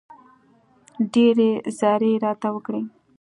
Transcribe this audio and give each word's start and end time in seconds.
ډېرې 1.13 1.49
زارۍ 1.79 2.13
راته 2.23 2.47
وکړې. 2.53 2.81